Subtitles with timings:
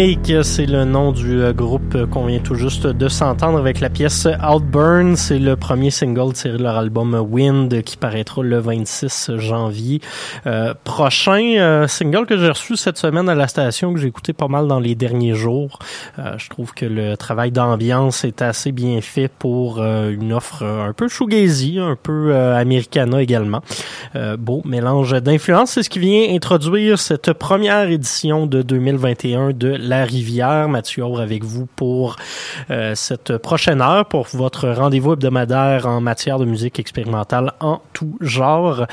[0.00, 4.26] C'est le nom du euh, groupe qu'on vient tout juste de s'entendre avec la pièce
[4.26, 5.14] Outburn.
[5.14, 10.00] C'est le premier single tiré de leur album Wind qui paraîtra le 26 janvier
[10.46, 11.56] euh, prochain.
[11.58, 14.68] Euh, single que j'ai reçu cette semaine à la station, que j'ai écouté pas mal
[14.68, 15.78] dans les derniers jours.
[16.16, 21.08] je trouve que le travail d'ambiance est assez bien fait pour une offre un peu
[21.08, 23.60] shoegazy, un peu americana également.
[24.38, 25.72] beau mélange d'influences.
[25.72, 30.68] C'est ce qui vient introduire cette première édition de 2021 de La Rivière.
[30.68, 32.14] Mathieu Aure avec vous pour
[32.70, 38.16] euh, cette prochaine heure, pour votre rendez-vous hebdomadaire en matière de musique expérimentale en tout
[38.20, 38.86] genre.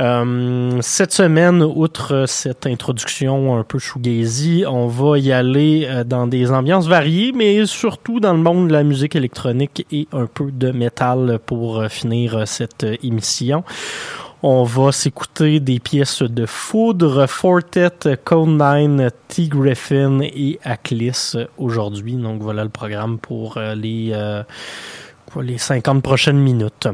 [0.00, 6.26] Euh, cette semaine, outre cette introduction un peu shoegazy, on va y aller euh, dans
[6.26, 10.50] des ambiances variées, mais surtout dans le monde de la musique électronique et un peu
[10.50, 13.62] de métal pour finir cette émission.
[14.42, 19.48] On va s'écouter des pièces de Foudre, Fortet, Code 9, T.
[19.48, 22.14] Griffin et Aclis aujourd'hui.
[22.14, 24.42] Donc voilà le programme pour euh, les, euh,
[25.42, 26.88] les 50 prochaines minutes.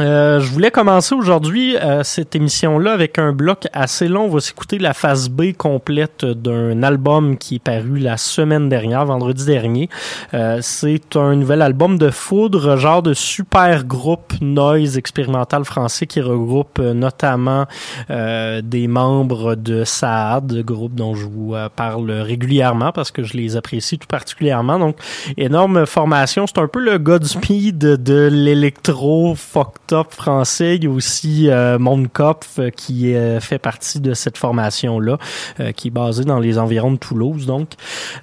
[0.00, 4.24] Euh, je voulais commencer aujourd'hui euh, cette émission-là avec un bloc assez long.
[4.24, 9.04] On va s'écouter la phase B complète d'un album qui est paru la semaine dernière,
[9.06, 9.88] vendredi dernier.
[10.32, 16.20] Euh, c'est un nouvel album de Foudre, genre de super groupe noise expérimental français qui
[16.20, 17.66] regroupe notamment
[18.08, 23.98] des membres de Saad, groupe dont je vous parle régulièrement parce que je les apprécie
[23.98, 24.78] tout particulièrement.
[24.78, 24.96] Donc,
[25.36, 26.46] énorme formation.
[26.46, 29.34] C'est un peu le Godspeed de l'électro
[29.86, 30.76] top français.
[30.76, 35.18] Il y a aussi euh, Mondkopf euh, qui euh, fait partie de cette formation-là,
[35.60, 37.46] euh, qui est basée dans les environs de Toulouse.
[37.46, 37.70] Donc,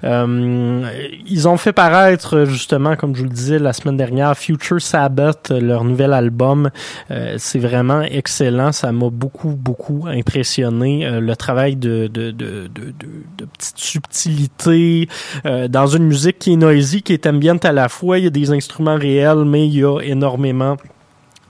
[0.02, 5.50] ils ont fait paraître justement, comme je vous le disais la semaine dernière, Future Sabbath,
[5.50, 6.70] leur nouvel album.
[7.36, 8.72] c'est vraiment excellent.
[8.72, 11.08] Ça m'a beaucoup, beaucoup impressionné.
[11.20, 12.94] le travail de, de, de, de,
[13.38, 15.08] de, petites subtilités
[15.44, 18.18] dans une musique qui est noisy, qui est ambiante à la fois.
[18.18, 20.76] Il y a des instruments réels, mais il y a énormément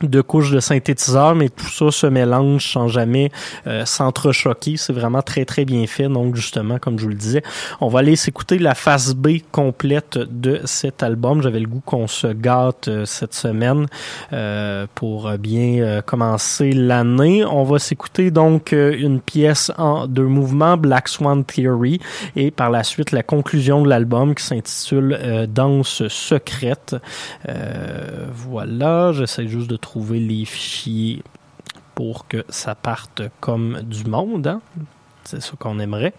[0.09, 3.31] de couches de synthétiseurs, mais tout ça se mélange sans jamais
[3.67, 4.77] euh, s'entrechoquer.
[4.77, 6.09] C'est vraiment très très bien fait.
[6.09, 7.43] Donc justement, comme je vous le disais,
[7.81, 11.43] on va aller s'écouter la phase B complète de cet album.
[11.43, 13.87] J'avais le goût qu'on se gâte euh, cette semaine
[14.32, 17.44] euh, pour bien commencer l'année.
[17.44, 22.01] On va s'écouter donc une pièce en deux mouvements, Black Swan Theory,
[22.37, 26.97] et par la suite la conclusion de l'album qui s'intitule Danse secrète.
[28.35, 31.22] voilà, j'essaie juste de trouver trouver les fichiers
[31.94, 34.46] pour que ça parte comme du monde.
[34.46, 34.63] Hein.
[35.25, 36.15] C'est ce qu'on aimerait.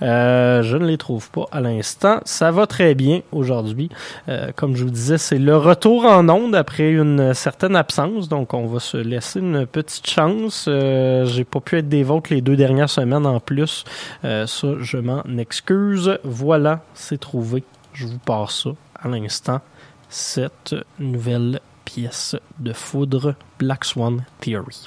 [0.00, 2.20] Euh, je ne les trouve pas à l'instant.
[2.24, 3.90] Ça va très bien aujourd'hui.
[4.30, 8.30] Euh, comme je vous disais, c'est le retour en onde après une certaine absence.
[8.30, 10.64] Donc, on va se laisser une petite chance.
[10.66, 13.84] Euh, J'ai pas pu être des vôtres les deux dernières semaines en plus.
[14.22, 16.18] Ça, je m'en excuse.
[16.24, 17.64] Voilà, c'est trouvé.
[17.92, 19.60] Je vous passe ça à l'instant.
[20.08, 21.60] Cette nouvelle
[21.94, 24.84] pièce de foudre Black Swan Theory.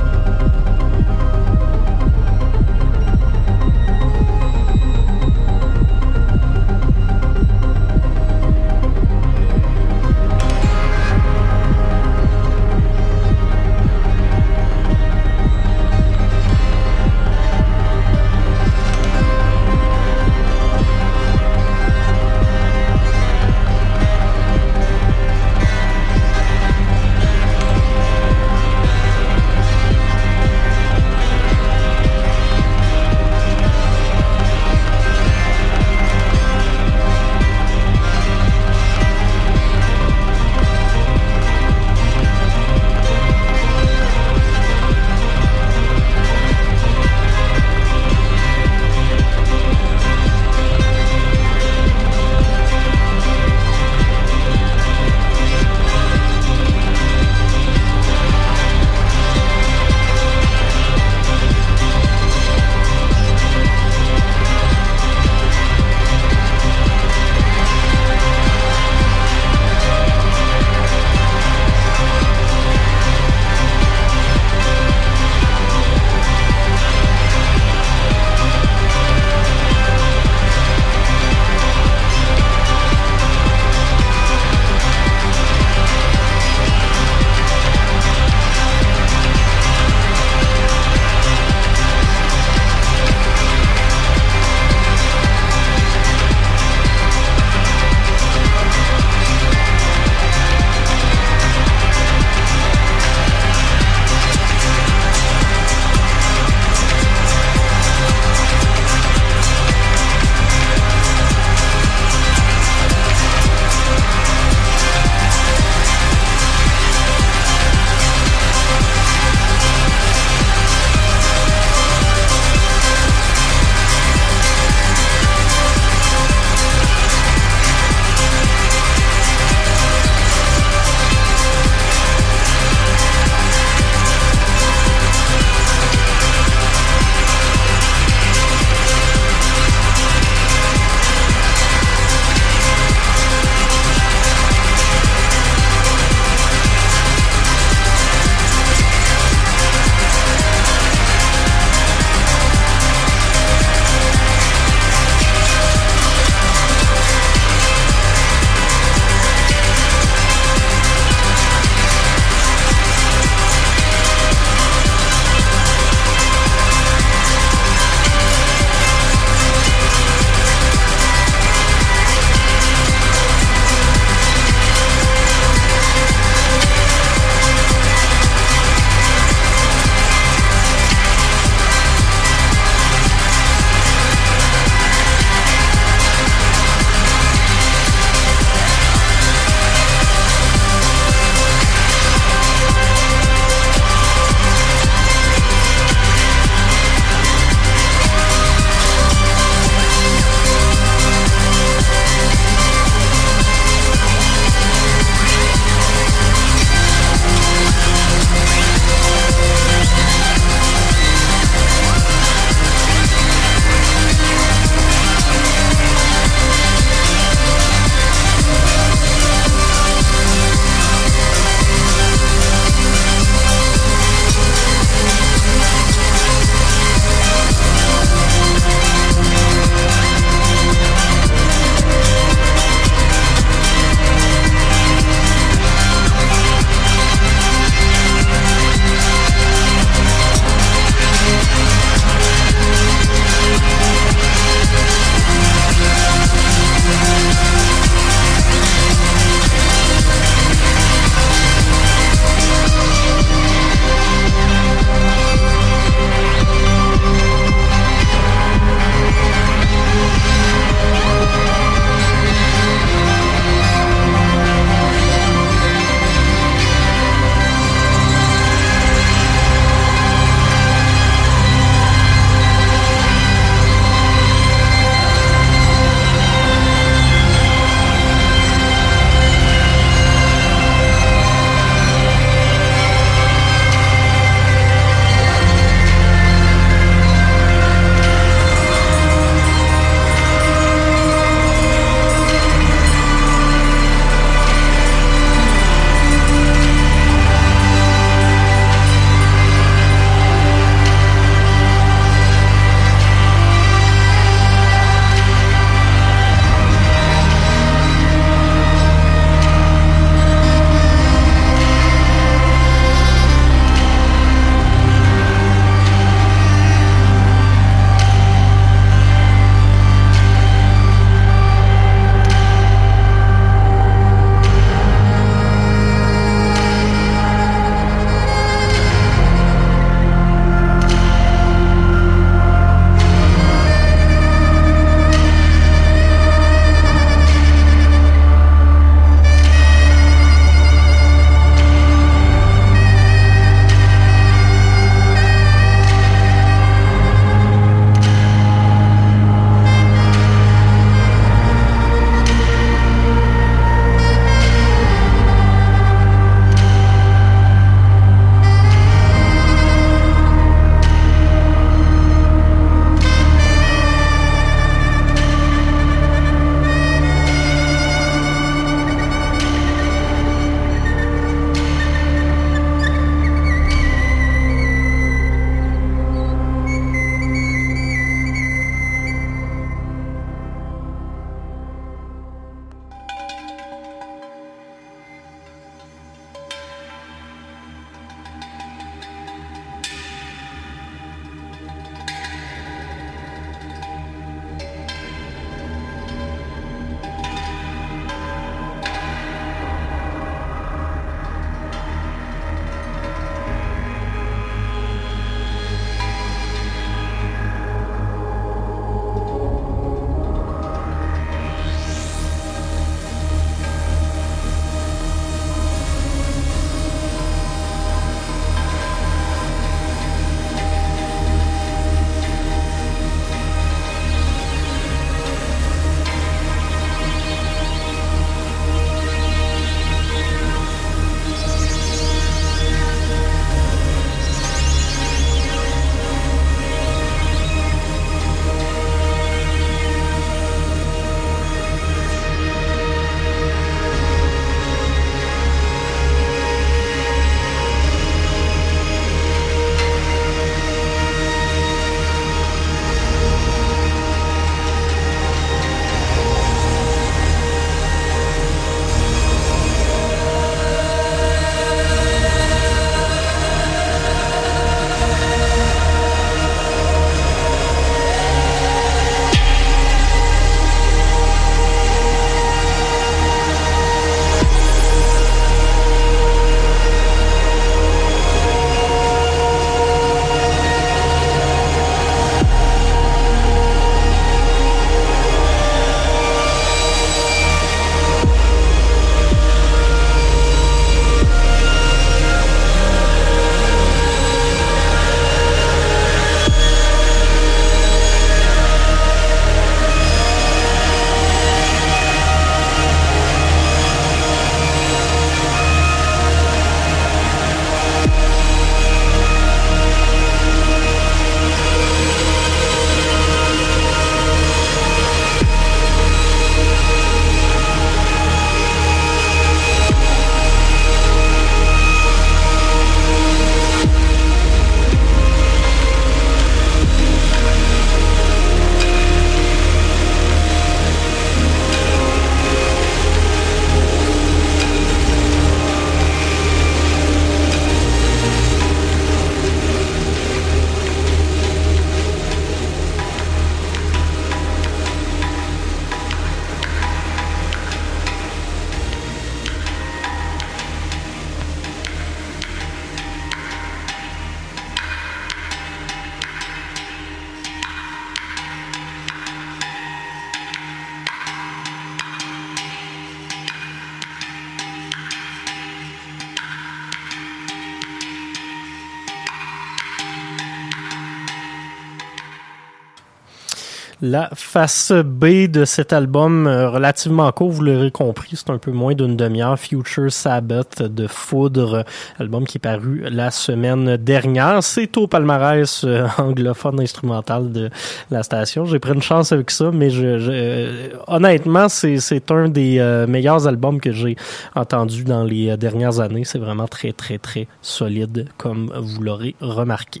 [574.08, 578.70] La face B de cet album, euh, relativement court, vous l'aurez compris, c'est un peu
[578.70, 579.58] moins d'une demi-heure.
[579.58, 581.84] Future Sabbath de Foudre,
[582.20, 584.62] album qui est paru la semaine dernière.
[584.62, 587.68] C'est au palmarès euh, anglophone instrumental de
[588.12, 588.64] la station.
[588.64, 593.48] J'ai pris une chance avec ça, mais je, je honnêtement, c'est, un des euh, meilleurs
[593.48, 594.14] albums que j'ai
[594.54, 596.22] entendu dans les dernières années.
[596.24, 600.00] C'est vraiment très, très, très solide, comme vous l'aurez remarqué.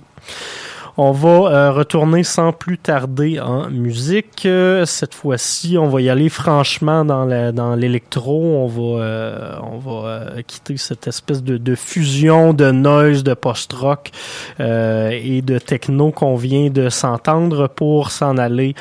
[0.98, 4.46] On va euh, retourner sans plus tarder en musique.
[4.46, 8.40] Euh, cette fois-ci, on va y aller franchement dans la, dans l'électro.
[8.40, 14.10] On va euh, on va quitter cette espèce de, de fusion de noise, de post-rock
[14.58, 18.74] et de techno qu'on vient de s'entendre pour s'en aller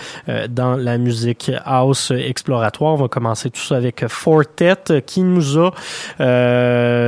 [0.49, 2.93] dans la musique house exploratoire.
[2.93, 5.71] On va commencer tout ça avec Fortet qui nous a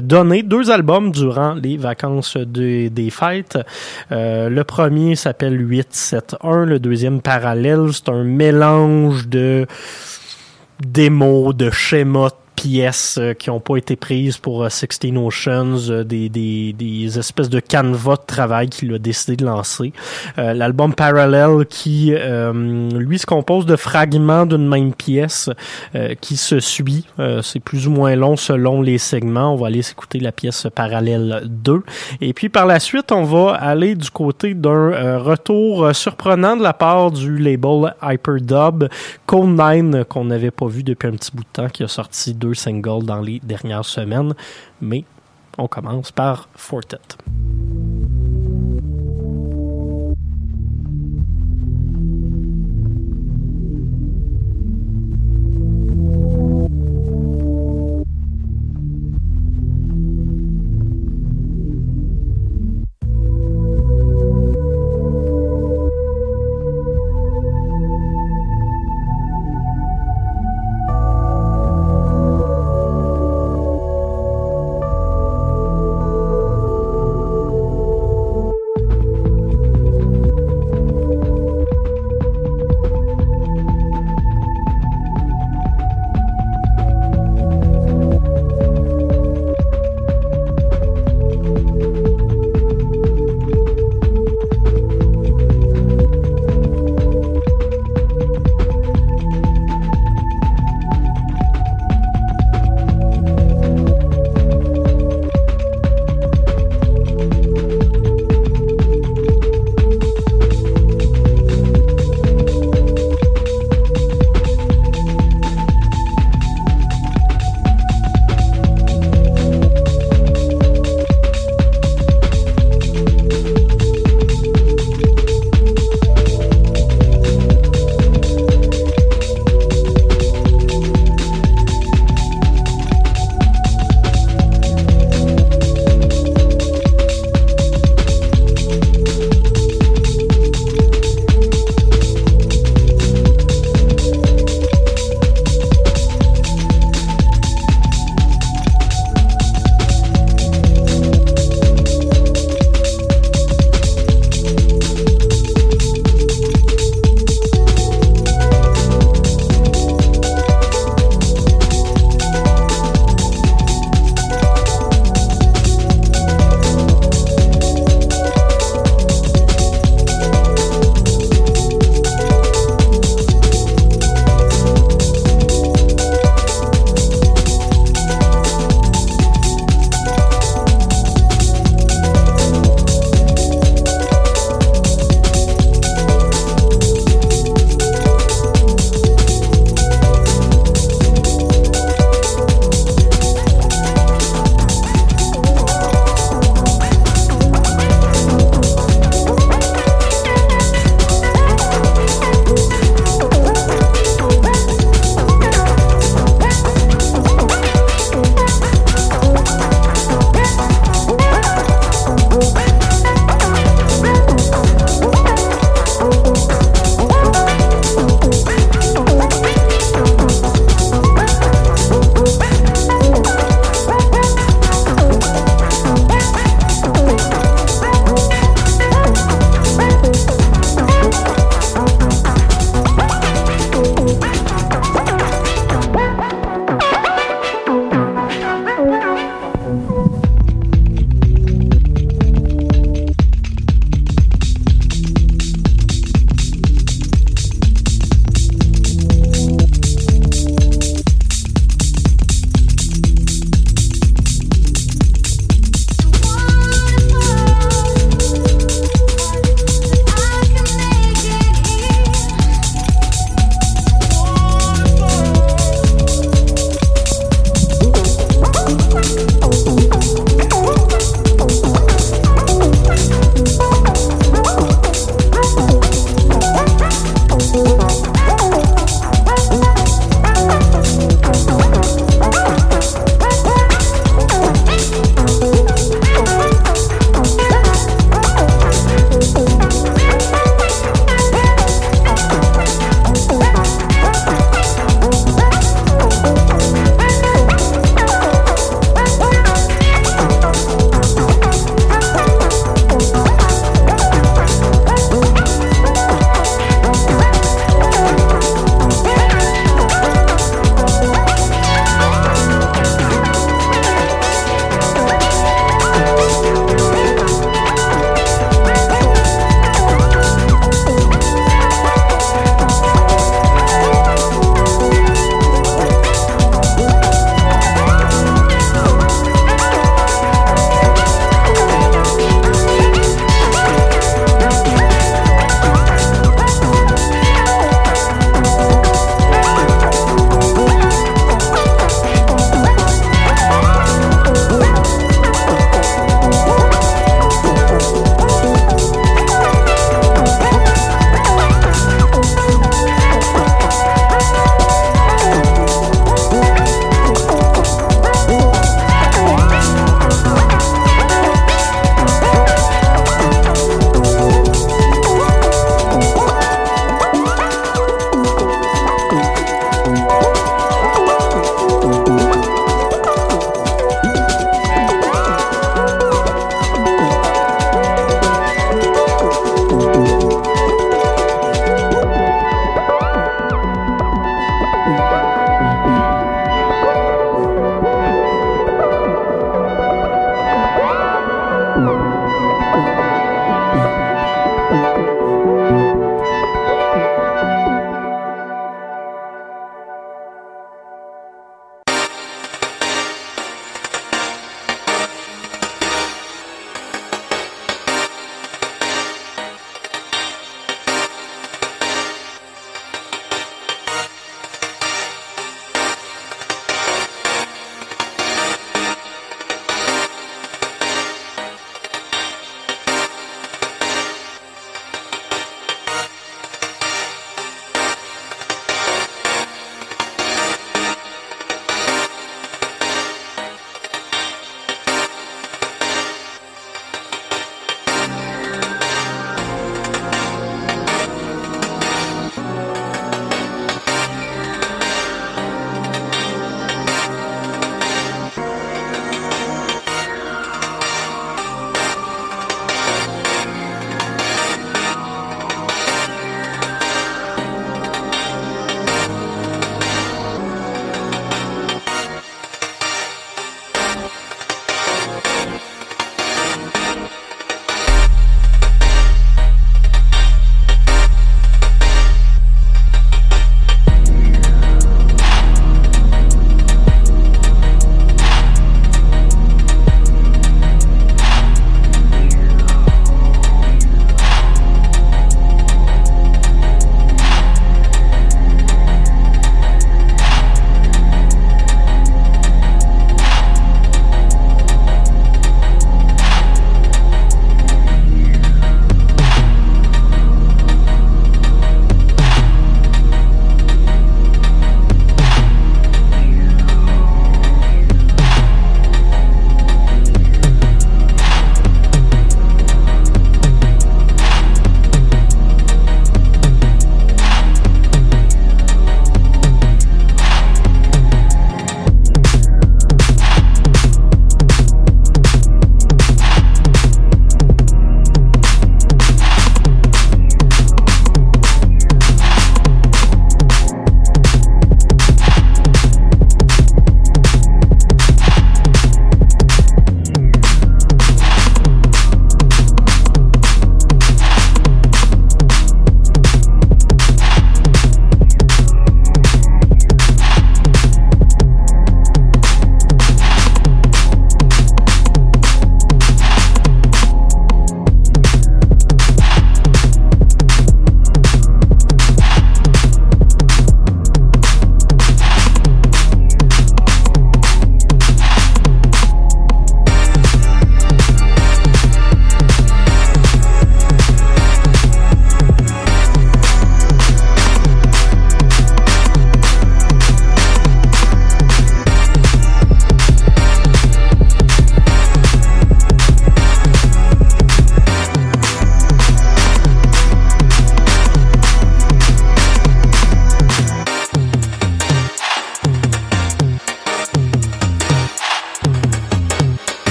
[0.00, 3.58] donné deux albums durant les vacances de, des fêtes.
[4.10, 9.66] le premier premier s'appelle 871, le deuxième parallèle, c'est un mélange de
[10.80, 16.02] démos, de schémas pièces euh, qui n'ont pas été prises pour euh, Sixteen Oceans, euh,
[16.02, 19.92] des, des, des, espèces de canevas de travail qu'il a décidé de lancer.
[20.36, 25.50] L'album Parallel qui, lui, se compose de fragments d'une même pièce
[26.20, 27.04] qui se suit.
[27.42, 29.54] C'est plus ou moins long selon les segments.
[29.54, 31.82] On va aller s'écouter la pièce Parallèle 2.
[32.20, 36.72] Et puis par la suite, on va aller du côté d'un retour surprenant de la
[36.72, 38.88] part du label Hyperdub
[39.26, 42.34] Code 9 qu'on n'avait pas vu depuis un petit bout de temps, qui a sorti
[42.34, 44.34] deux singles dans les dernières semaines.
[44.80, 45.04] Mais
[45.56, 46.98] on commence par Fortet.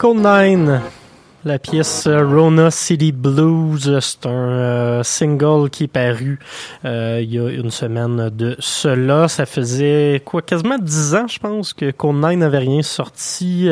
[0.00, 0.99] 9
[1.42, 6.38] la pièce euh, Rona City Blues, c'est un euh, single qui est paru
[6.84, 9.26] euh, il y a une semaine de cela.
[9.26, 13.68] Ça faisait quoi, quasiment dix ans, je pense, que 9 n'avait rien sorti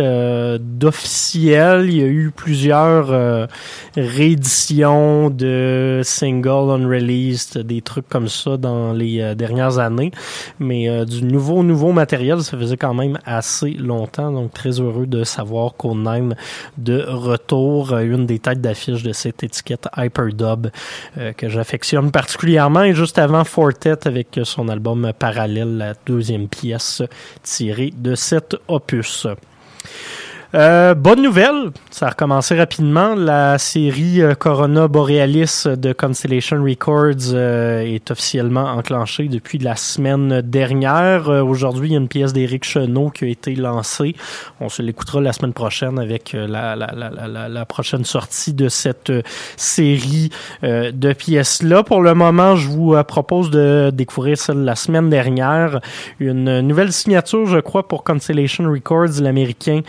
[0.61, 1.91] d'officiel.
[1.91, 3.49] Il y a eu plusieurs
[3.97, 10.11] rééditions de singles unreleased, des trucs comme ça dans les dernières années.
[10.59, 14.33] Mais du nouveau, nouveau matériel, ça faisait quand même assez longtemps.
[14.33, 16.35] Donc très heureux de savoir 9
[16.79, 20.69] de retour euh, une des têtes d'affiche de cette étiquette Hyperdub
[21.19, 22.83] euh, que j'affectionne particulièrement.
[22.85, 27.03] Et juste avant Fortet avec son album Parallèle, la deuxième pièce
[27.43, 29.27] tirée de cet opus.
[30.55, 33.15] Euh, bonne nouvelle, ça a recommencé rapidement.
[33.15, 40.41] La série euh, Corona Borealis de Constellation Records euh, est officiellement enclenchée depuis la semaine
[40.41, 41.29] dernière.
[41.29, 44.17] Aujourd'hui, il y a une pièce d'Éric Chenot qui a été lancée.
[44.61, 49.13] On se l'écoutera la semaine prochaine avec la, prochaine sortie de cette
[49.57, 50.31] série
[50.63, 51.83] de pièces-là.
[51.83, 55.81] Pour le moment, je vous propose de découvrir celle de la semaine dernière.
[56.21, 59.83] Une nouvelle signature, je crois, pour Constellation Records, l'américain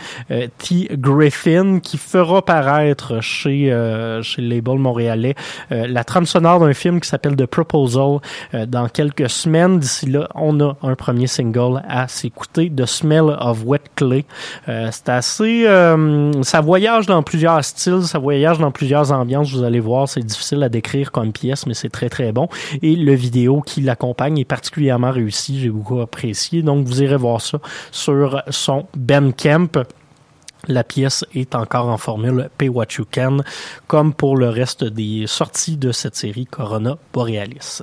[0.58, 0.88] T.
[0.92, 5.34] Griffin qui fera paraître chez, euh, chez le label montréalais
[5.72, 8.18] euh, la trame sonore d'un film qui s'appelle The Proposal
[8.54, 9.78] euh, dans quelques semaines.
[9.78, 14.24] D'ici là, on a un premier single à s'écouter, The Smell of Wet Clay.
[14.66, 15.64] c'est assez...
[16.42, 19.52] ça voyage dans plusieurs styles, ça voyage dans plusieurs ambiances.
[19.52, 22.48] Vous allez voir, c'est difficile à décrire comme pièce, mais c'est très très bon.
[22.82, 25.60] Et le vidéo qui l'accompagne est particulièrement réussi.
[25.60, 26.62] J'ai beaucoup apprécié.
[26.62, 27.58] Donc, vous irez voir ça
[27.90, 29.84] sur son Bandcamp.
[30.68, 33.38] La pièce est encore en formule Pay What You Can,
[33.86, 37.82] comme pour le reste des sorties de cette série Corona Borealis.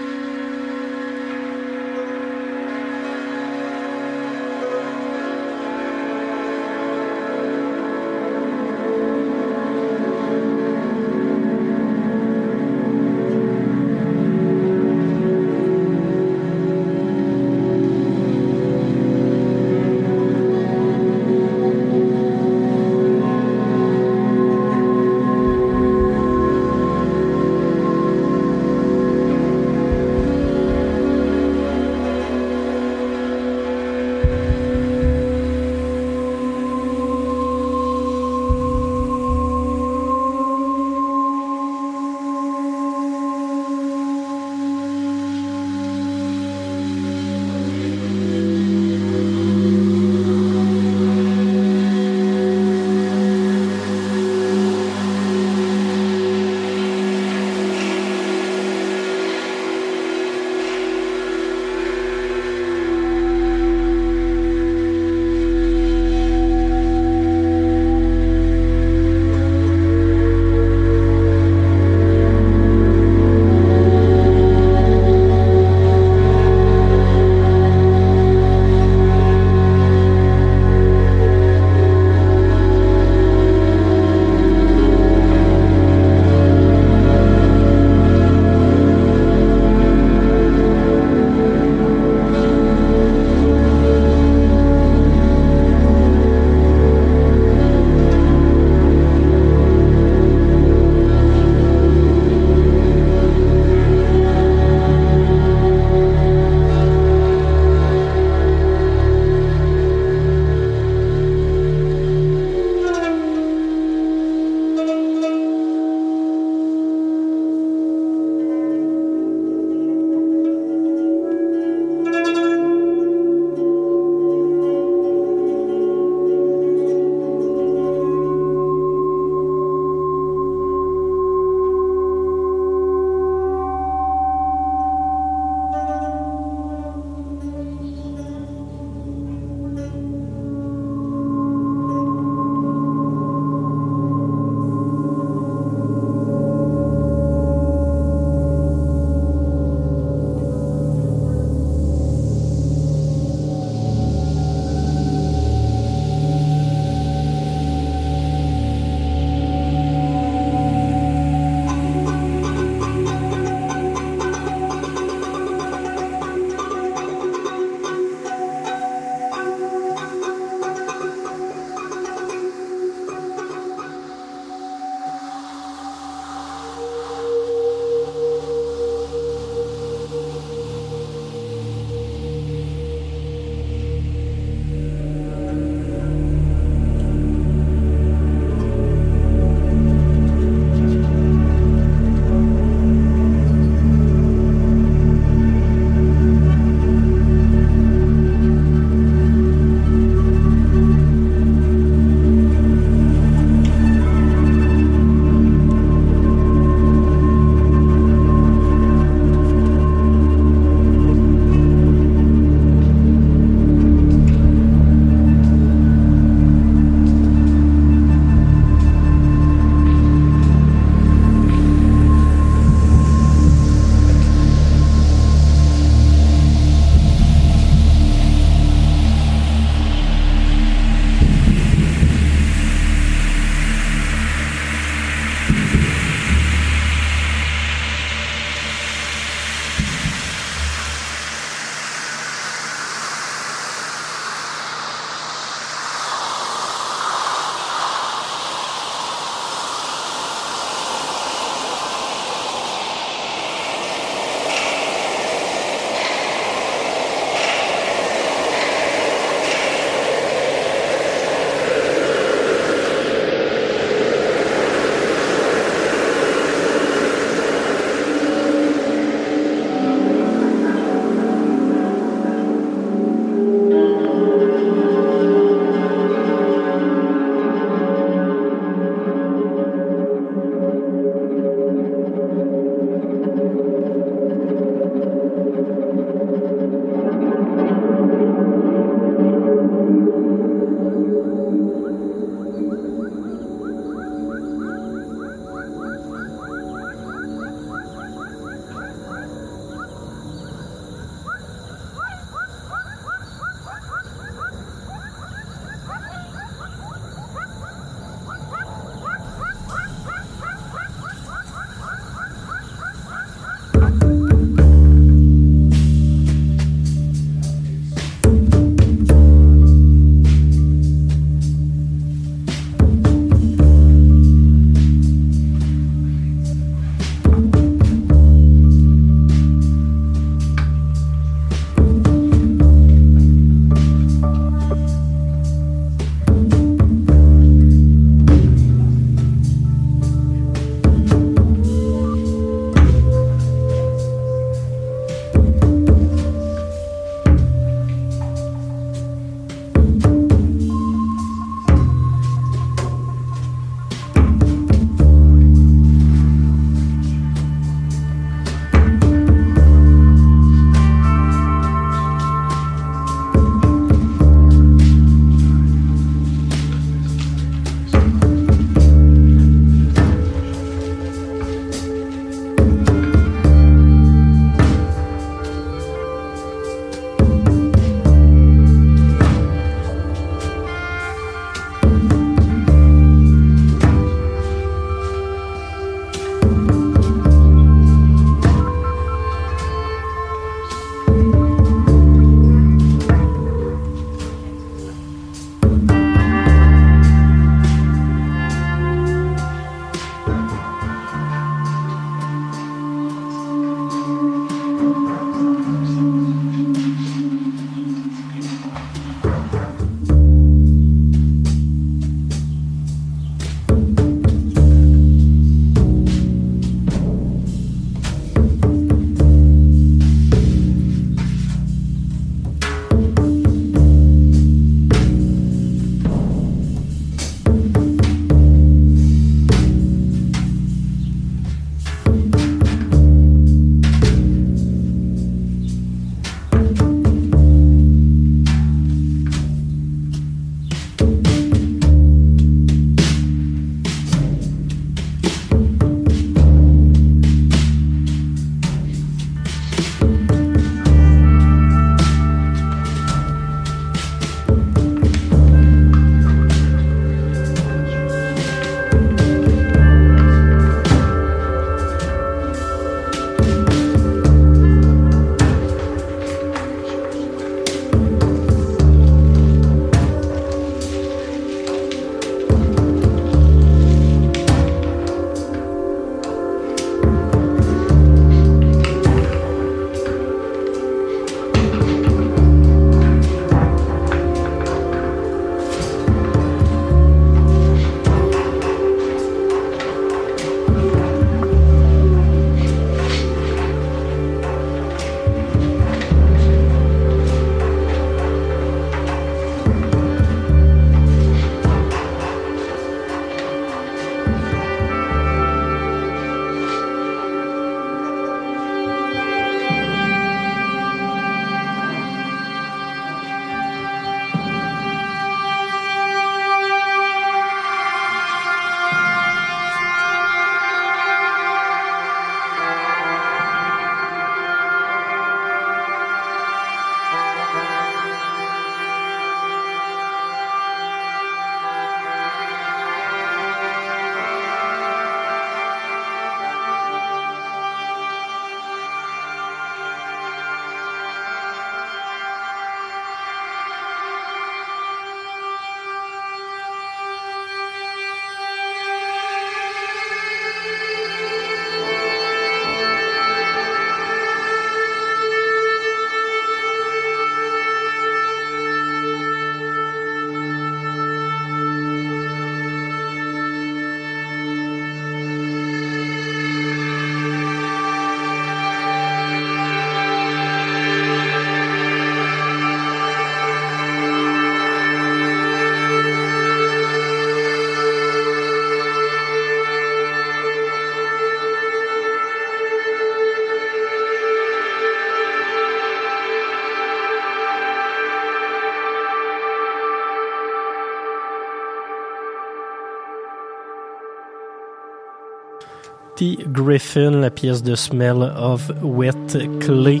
[596.14, 599.10] Kathy Griffin, la pièce de Smell of Wet
[599.58, 600.00] Clay.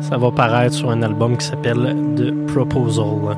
[0.00, 3.36] Ça va paraître sur un album qui s'appelle The Proposal.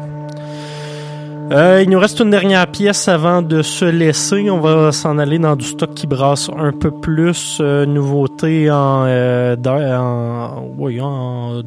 [1.51, 4.49] Euh, il nous reste une dernière pièce avant de se laisser.
[4.49, 7.59] On va s'en aller dans du stock qui brasse un peu plus.
[7.61, 10.69] Euh, nouveauté en, euh, en,
[11.01, 11.63] en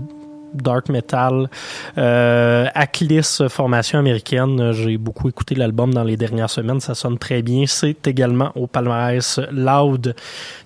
[0.61, 1.49] dark metal.
[1.97, 4.71] Euh, Aklis, formation américaine.
[4.71, 6.79] J'ai beaucoup écouté l'album dans les dernières semaines.
[6.79, 7.65] Ça sonne très bien.
[7.67, 10.15] C'est également au palmarès Loud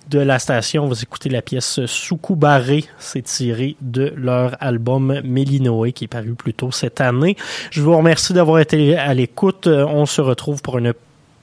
[0.08, 0.84] de la station.
[0.84, 2.84] On va écouter la pièce Soukubaré.
[2.98, 7.36] C'est tiré de leur album Melinoé qui est paru plus tôt cette année.
[7.70, 9.66] Je vous remercie d'avoir été à l'écoute.
[9.66, 10.94] On se retrouve pour une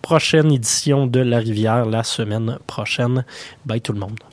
[0.01, 3.25] prochaine édition de La Rivière la semaine prochaine.
[3.65, 4.26] Bye tout le monde.